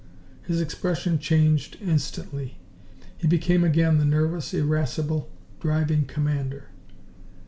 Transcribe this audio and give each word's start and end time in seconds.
His 0.47 0.61
expression 0.61 1.19
changed 1.19 1.77
instantly; 1.79 2.57
he 3.15 3.27
became 3.27 3.63
again 3.63 3.99
the 3.99 4.03
nervous, 4.03 4.51
irascible, 4.51 5.29
driving 5.59 6.05
commander. 6.05 6.69